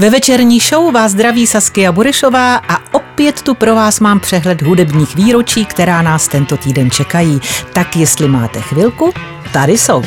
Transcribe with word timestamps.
Ve 0.00 0.10
večerní 0.10 0.60
show 0.60 0.92
vás 0.92 1.12
zdraví 1.12 1.46
Saskia 1.46 1.92
Burešová 1.92 2.56
a 2.56 2.94
opět 2.94 3.42
tu 3.42 3.54
pro 3.54 3.74
vás 3.74 4.00
mám 4.00 4.20
přehled 4.20 4.62
hudebních 4.62 5.16
výročí, 5.16 5.64
která 5.64 6.02
nás 6.02 6.28
tento 6.28 6.56
týden 6.56 6.90
čekají. 6.90 7.40
Tak 7.72 7.96
jestli 7.96 8.28
máte 8.28 8.60
chvilku, 8.60 9.12
tady 9.52 9.78
jsou. 9.78 10.02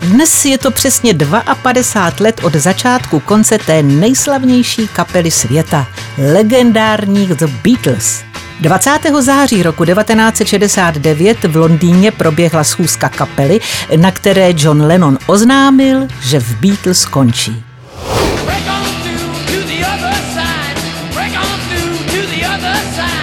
Dnes 0.00 0.44
je 0.44 0.58
to 0.58 0.70
přesně 0.70 1.14
52 1.62 2.24
let 2.24 2.40
od 2.44 2.54
začátku 2.54 3.20
konce 3.20 3.58
té 3.58 3.82
nejslavnější 3.82 4.88
kapely 4.88 5.30
světa, 5.30 5.86
legendárních 6.32 7.28
The 7.28 7.46
Beatles. 7.46 8.24
20. 8.60 8.90
září 9.20 9.62
roku 9.62 9.84
1969 9.84 11.44
v 11.44 11.56
Londýně 11.56 12.10
proběhla 12.10 12.64
schůzka 12.64 13.08
kapely, 13.08 13.60
na 13.96 14.10
které 14.10 14.50
John 14.56 14.82
Lennon 14.82 15.18
oznámil, 15.26 16.06
že 16.22 16.40
v 16.40 16.56
Beatles 16.60 17.06
končí. 17.06 17.67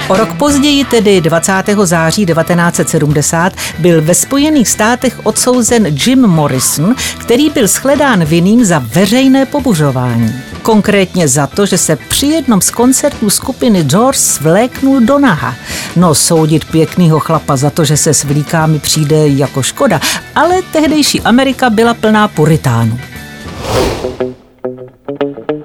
O 0.08 0.16
rok 0.16 0.34
později, 0.34 0.86
tedy 0.86 1.22
20. 1.22 1.54
září 1.84 2.26
1970, 2.26 3.54
byl 3.80 4.02
ve 4.02 4.14
Spojených 4.14 4.70
státech 4.70 5.26
odsouzen 5.26 5.86
Jim 6.06 6.22
Morrison, 6.22 6.96
který 7.18 7.50
byl 7.50 7.68
shledán 7.68 8.26
vinným 8.26 8.66
za 8.66 8.80
veřejné 8.80 9.46
pobuřování. 9.46 10.36
Konkrétně 10.62 11.28
za 11.28 11.48
to, 11.48 11.66
že 11.66 11.78
se 11.78 11.96
při 11.96 12.26
jednom 12.26 12.62
z 12.62 12.72
koncertů 12.72 13.30
skupiny 13.30 13.84
Doors 13.84 14.40
vléknul 14.40 15.00
do 15.00 15.20
naha. 15.20 15.56
No, 15.96 16.16
soudit 16.16 16.66
pěknýho 16.66 17.20
chlapa 17.20 17.56
za 17.56 17.70
to, 17.70 17.86
že 17.86 17.98
se 17.98 18.14
s 18.14 18.24
vlíkámi 18.24 18.80
přijde 18.80 19.28
jako 19.28 19.64
škoda, 19.64 20.02
ale 20.36 20.62
tehdejší 20.72 21.22
Amerika 21.22 21.70
byla 21.70 21.94
plná 21.94 22.28
puritánů. 22.28 23.00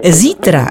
Zítra, 0.09 0.67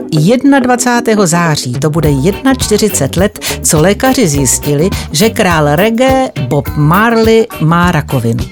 21. 0.60 1.26
září, 1.26 1.74
to 1.74 1.90
bude 1.90 2.10
41 2.58 3.22
let, 3.22 3.40
co 3.62 3.82
lékaři 3.82 4.28
zjistili, 4.28 4.90
že 5.12 5.30
král 5.30 5.76
reggae 5.76 6.32
Bob 6.48 6.70
Marley 6.76 7.48
má 7.62 7.92
rakovinu. 7.92 8.44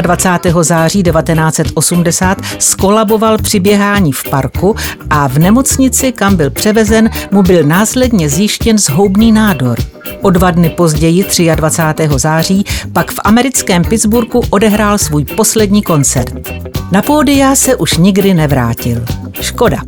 21. 0.00 0.62
září 0.62 1.02
1980 1.02 2.38
skolaboval 2.58 3.38
při 3.38 3.60
běhání 3.60 4.12
v 4.12 4.24
parku 4.30 4.76
a 5.10 5.28
v 5.28 5.38
nemocnici, 5.38 6.12
kam 6.12 6.36
byl 6.36 6.50
převezen, 6.50 7.10
mu 7.30 7.42
byl 7.42 7.62
následně 7.64 8.28
zjištěn 8.28 8.78
zhoubný 8.78 9.32
nádor. 9.32 9.78
O 10.22 10.30
dva 10.30 10.50
dny 10.50 10.70
později, 10.70 11.24
23. 11.54 12.08
září, 12.16 12.64
pak 12.92 13.10
v 13.10 13.20
americkém 13.24 13.84
Pittsburghu 13.84 14.42
odehrál 14.50 14.98
svůj 14.98 15.24
poslední 15.24 15.82
koncert. 15.82 16.34
Na 16.92 17.02
pódia 17.02 17.54
se 17.54 17.76
už 17.76 17.96
nikdy 17.96 18.34
nevrátil. 18.34 19.04
Škoda. 19.40 19.78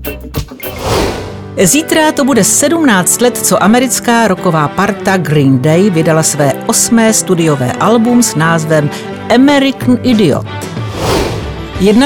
Zítra 1.56 2.12
to 2.12 2.24
bude 2.24 2.44
17 2.44 3.20
let, 3.20 3.36
co 3.36 3.62
americká 3.62 4.28
roková 4.28 4.68
parta 4.68 5.16
Green 5.16 5.62
Day 5.62 5.90
vydala 5.90 6.22
své 6.22 6.52
osmé 6.66 7.12
studiové 7.12 7.72
album 7.72 8.22
s 8.22 8.34
názvem 8.34 8.90
American 9.34 9.98
Idiot. 10.02 10.46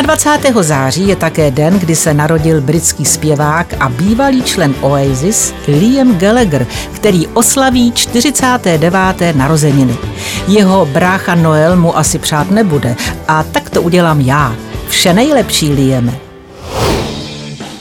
21. 0.02 0.62
září 0.62 1.08
je 1.08 1.16
také 1.16 1.50
den, 1.50 1.78
kdy 1.78 1.96
se 1.96 2.14
narodil 2.14 2.60
britský 2.60 3.04
zpěvák 3.04 3.74
a 3.80 3.88
bývalý 3.88 4.42
člen 4.42 4.74
Oasis 4.80 5.54
Liam 5.68 6.18
Gallagher, 6.18 6.66
který 6.92 7.26
oslaví 7.26 7.92
49. 7.92 9.36
narozeniny. 9.36 9.96
Jeho 10.48 10.86
brácha 10.86 11.34
Noel 11.34 11.76
mu 11.76 11.98
asi 11.98 12.18
přát 12.18 12.50
nebude 12.50 12.96
a 13.28 13.42
tak 13.42 13.70
to 13.70 13.82
udělám 13.82 14.20
já. 14.20 14.56
Vše 14.88 15.12
nejlepší, 15.12 15.72
Liame. 15.72 16.25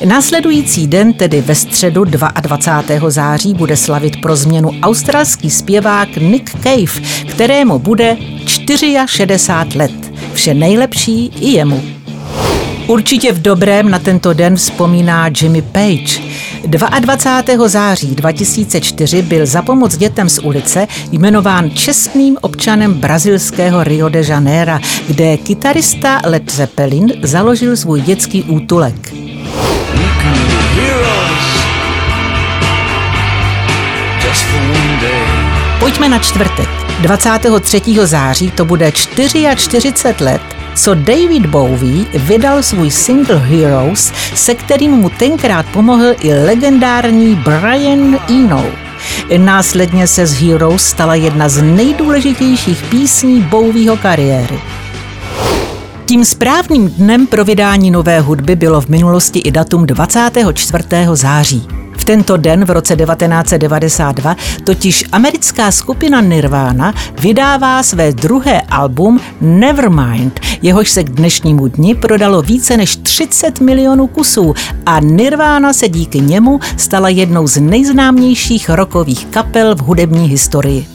Následující 0.04 0.88
den, 0.88 1.14
tedy 1.14 1.42
ve 1.42 1.56
středu 1.56 2.04
22. 2.04 3.10
září, 3.10 3.54
bude 3.54 3.78
slavit 3.78 4.22
pro 4.22 4.36
změnu 4.36 4.72
australský 4.82 5.50
zpěvák 5.50 6.16
Nick 6.16 6.52
Cave, 6.64 7.08
kterému 7.30 7.80
bude 7.80 8.18
64 8.46 9.78
let. 9.78 9.92
Vše 10.34 10.54
nejlepší 10.54 11.26
i 11.26 11.50
jemu. 11.50 11.84
Určitě 12.88 13.32
v 13.32 13.42
dobrém 13.42 13.90
na 13.92 14.00
tento 14.00 14.34
den 14.34 14.56
vzpomíná 14.56 15.30
Jimmy 15.42 15.62
Page. 15.62 16.22
22. 17.00 17.68
září 17.68 18.16
2004 18.16 19.22
byl 19.22 19.46
za 19.46 19.62
pomoc 19.62 19.98
dětem 19.98 20.30
z 20.30 20.40
ulice 20.40 20.88
jmenován 21.12 21.72
čestným 21.72 22.38
občanem 22.42 22.94
brazilského 22.94 23.84
Rio 23.84 24.10
de 24.10 24.24
Janeiro, 24.28 24.80
kde 25.08 25.38
kytarista 25.38 26.22
Led 26.26 26.52
Zeppelin 26.52 27.14
založil 27.22 27.78
svůj 27.78 28.02
dětský 28.02 28.44
útulek. 28.44 29.15
Pojďme 35.96 36.10
na 36.10 36.20
čtvrtek. 36.20 36.70
23. 37.02 37.82
září 38.04 38.52
to 38.52 38.66
bude 38.66 38.92
44 38.92 39.94
let, 40.20 40.42
co 40.76 40.94
David 40.94 41.46
Bowie 41.46 42.06
vydal 42.14 42.64
svůj 42.64 42.92
single 42.92 43.38
Heroes, 43.38 44.12
se 44.36 44.56
kterým 44.56 44.92
mu 44.92 45.10
tenkrát 45.10 45.66
pomohl 45.66 46.14
i 46.20 46.34
legendární 46.34 47.36
Brian 47.36 48.20
Eno. 48.30 48.66
Následně 49.38 50.08
se 50.08 50.26
z 50.26 50.34
Heroes 50.34 50.86
stala 50.86 51.16
jedna 51.16 51.50
z 51.50 51.62
nejdůležitějších 51.62 52.84
písní 52.90 53.42
Bowieho 53.42 53.98
kariéry. 53.98 54.60
Tím 56.06 56.26
správným 56.26 56.90
dnem 56.90 57.28
pro 57.28 57.46
vydání 57.46 57.92
nové 57.92 58.20
hudby 58.20 58.56
bylo 58.56 58.82
v 58.82 58.90
minulosti 58.90 59.40
i 59.40 59.52
datum 59.52 59.86
24. 59.86 60.84
září. 61.14 61.85
Tento 62.06 62.38
den 62.38 62.66
v 62.66 62.70
roce 62.70 62.96
1992 62.96 64.36
totiž 64.64 65.04
americká 65.12 65.72
skupina 65.72 66.22
Nirvana 66.22 66.94
vydává 67.22 67.84
své 67.84 68.12
druhé 68.12 68.62
album 68.62 69.20
Nevermind, 69.42 70.40
jehož 70.62 70.90
se 70.90 71.04
k 71.04 71.10
dnešnímu 71.10 71.68
dni 71.68 71.96
prodalo 71.96 72.42
více 72.42 72.78
než 72.78 72.96
30 72.96 73.60
milionů 73.60 74.08
kusů 74.08 74.54
a 74.86 75.00
Nirvana 75.00 75.74
se 75.74 75.90
díky 75.90 76.20
němu 76.20 76.60
stala 76.78 77.10
jednou 77.10 77.48
z 77.48 77.58
nejznámějších 77.62 78.70
rokových 78.70 79.26
kapel 79.26 79.76
v 79.76 79.80
hudební 79.80 80.28
historii. 80.28 80.95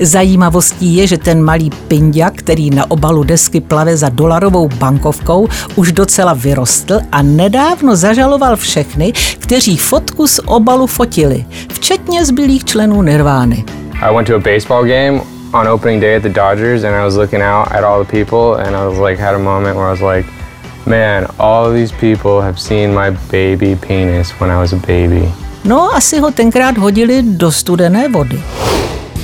Zajímavostí 0.00 0.96
je, 0.96 1.06
že 1.06 1.18
ten 1.18 1.42
malý 1.42 1.70
pindia, 1.88 2.30
který 2.30 2.70
na 2.70 2.90
obalu 2.90 3.24
desky 3.24 3.60
plave 3.60 3.96
za 3.96 4.08
dolarovou 4.08 4.68
bankovkou, 4.68 5.48
už 5.76 5.92
docela 5.92 6.34
vyrostl 6.34 7.00
a 7.12 7.22
nedávno 7.22 7.96
zažaloval 7.96 8.56
všechny, 8.56 9.12
kteří 9.38 9.76
fotku 9.76 10.26
z 10.26 10.40
obalu 10.46 10.86
fotili, 10.86 11.44
včetně 11.72 12.24
zbylých 12.24 12.64
členů 12.64 13.02
Nirvány. 13.02 13.64
I 14.02 14.14
went 14.14 14.28
to 14.28 14.34
a 14.34 14.38
baseball 14.38 14.84
game 14.84 15.20
on 15.52 15.68
opening 15.68 16.02
day 16.02 16.16
at 16.16 16.22
the 16.22 16.28
Dodgers 16.28 16.84
and 16.84 16.94
I 16.94 17.04
was 17.04 17.16
looking 17.16 17.42
out 17.42 17.68
at 17.72 17.84
all 17.84 18.04
the 18.04 18.10
people 18.10 18.66
and 18.66 18.76
I 18.76 18.86
was 18.86 18.98
like 19.08 19.22
had 19.22 19.34
a 19.34 19.38
moment 19.38 19.76
where 19.76 19.88
I 19.88 20.00
was 20.00 20.16
like 20.16 20.40
man, 20.86 21.26
all 21.38 21.72
these 21.72 21.92
people 21.92 22.40
have 22.40 22.58
seen 22.58 22.94
my 22.94 23.10
baby 23.30 23.76
penis 23.76 24.32
when 24.40 24.50
I 24.50 24.60
was 24.60 24.72
a 24.72 24.76
baby. 24.76 25.32
No, 25.64 25.94
asi 25.94 26.18
ho 26.18 26.30
tenkrát 26.30 26.78
hodili 26.78 27.22
do 27.22 27.52
studené 27.52 28.08
vody. 28.08 28.42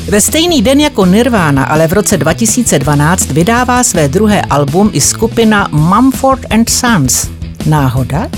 Ve 0.09 0.21
stejný 0.21 0.63
den 0.63 0.81
jako 0.81 1.07
Nirvana, 1.07 1.65
ale 1.65 1.87
v 1.87 1.93
roce 1.93 2.17
2012 2.17 3.31
vydává 3.31 3.85
své 3.85 4.09
druhé 4.09 4.43
album 4.43 4.91
i 4.93 5.01
skupina 5.01 5.69
Mumford 5.73 6.41
and 6.51 6.71
Sons. 6.71 7.31
Náhoda? 7.67 8.29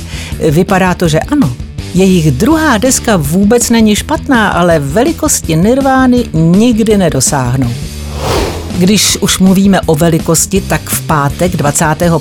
Vypadá 0.51 0.95
to, 0.95 1.09
že 1.09 1.21
ano. 1.21 1.53
Jejich 1.95 2.31
druhá 2.31 2.79
deska 2.79 3.17
vůbec 3.17 3.71
není 3.71 3.97
špatná, 3.97 4.49
ale 4.49 4.79
velikosti 4.79 5.57
Nirvány 5.57 6.25
nikdy 6.33 6.97
nedosáhnou. 6.97 7.71
Když 8.79 9.17
už 9.21 9.39
mluvíme 9.39 9.81
o 9.81 9.95
velikosti, 9.95 10.61
tak 10.61 10.91
v 10.91 11.07
pátek 11.07 11.57
25. 11.57 12.13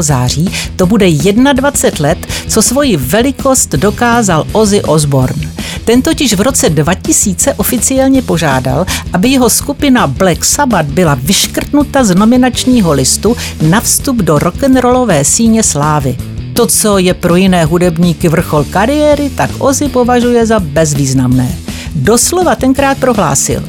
září 0.00 0.52
to 0.76 0.86
bude 0.86 1.10
21 1.52 2.08
let, 2.08 2.18
co 2.48 2.62
svoji 2.62 2.96
velikost 2.96 3.70
dokázal 3.70 4.46
Ozzy 4.52 4.82
Osbourne. 4.82 5.51
Ten 5.84 6.02
totiž 6.02 6.34
v 6.34 6.40
roce 6.40 6.70
2000 6.70 7.54
oficiálně 7.54 8.22
požádal, 8.22 8.86
aby 9.12 9.28
jeho 9.28 9.50
skupina 9.50 10.06
Black 10.06 10.44
Sabbath 10.44 10.86
byla 10.86 11.14
vyškrtnuta 11.14 12.04
z 12.04 12.14
nominačního 12.14 12.92
listu 12.92 13.36
na 13.62 13.80
vstup 13.80 14.16
do 14.16 14.38
rock'n'rollové 14.38 15.24
síně 15.24 15.62
slávy. 15.62 16.16
To, 16.52 16.66
co 16.66 16.98
je 16.98 17.14
pro 17.14 17.36
jiné 17.36 17.64
hudebníky 17.64 18.28
vrchol 18.28 18.64
kariéry, 18.64 19.30
tak 19.30 19.50
Ozzy 19.58 19.88
považuje 19.88 20.46
za 20.46 20.60
bezvýznamné. 20.60 21.48
Doslova 21.94 22.56
tenkrát 22.56 22.98
prohlásil. 22.98 23.62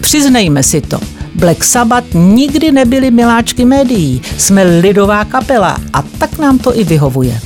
Přiznejme 0.00 0.62
si 0.62 0.80
to, 0.80 1.00
Black 1.34 1.64
Sabbath 1.64 2.14
nikdy 2.14 2.72
nebyli 2.72 3.10
miláčky 3.10 3.64
médií, 3.64 4.22
jsme 4.38 4.62
lidová 4.62 5.24
kapela 5.24 5.78
a 5.92 6.02
tak 6.02 6.38
nám 6.38 6.58
to 6.58 6.78
i 6.78 6.84
vyhovuje. 6.84 7.40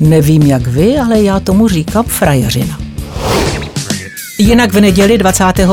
Nevím 0.00 0.42
jak 0.42 0.66
vy, 0.66 0.98
ale 0.98 1.22
já 1.22 1.40
tomu 1.40 1.68
říkám 1.68 2.04
frajeřina. 2.04 2.87
Jinak 4.40 4.72
v 4.72 4.80
neděli 4.80 5.18
25. 5.18 5.68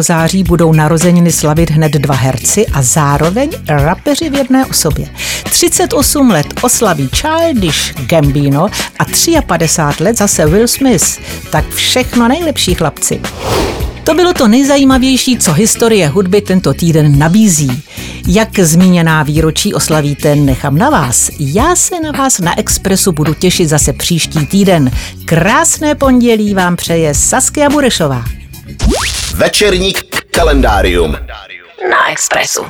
září 0.00 0.44
budou 0.44 0.72
narozeniny 0.72 1.32
slavit 1.32 1.70
hned 1.70 1.92
dva 1.92 2.14
herci 2.14 2.66
a 2.66 2.82
zároveň 2.82 3.50
rapeři 3.68 4.30
v 4.30 4.34
jedné 4.34 4.66
osobě. 4.66 5.08
38 5.50 6.30
let 6.30 6.46
oslaví 6.62 7.10
Childish 7.16 7.94
Gambino 7.94 8.66
a 8.98 9.04
53 9.46 10.04
let 10.04 10.18
zase 10.18 10.46
Will 10.46 10.68
Smith. 10.68 11.18
Tak 11.50 11.68
všechno 11.68 12.28
nejlepší 12.28 12.74
chlapci. 12.74 13.20
To 14.06 14.14
bylo 14.14 14.32
to 14.32 14.48
nejzajímavější, 14.48 15.38
co 15.38 15.52
historie 15.52 16.08
hudby 16.08 16.40
tento 16.40 16.74
týden 16.74 17.18
nabízí. 17.18 17.82
Jak 18.28 18.58
zmíněná 18.58 19.22
výročí 19.22 19.74
oslavíte, 19.74 20.36
nechám 20.36 20.78
na 20.78 20.90
vás. 20.90 21.30
Já 21.38 21.76
se 21.76 22.00
na 22.00 22.10
vás 22.10 22.38
na 22.38 22.58
Expressu 22.58 23.12
budu 23.12 23.34
těšit 23.34 23.68
zase 23.68 23.92
příští 23.92 24.46
týden. 24.46 24.90
Krásné 25.24 25.94
pondělí 25.94 26.54
vám 26.54 26.76
přeje 26.76 27.14
Saskia 27.14 27.70
Burešová. 27.70 28.24
Večerní 29.34 29.92
kalendárium 30.30 31.12
na 31.90 32.10
Expressu. 32.10 32.62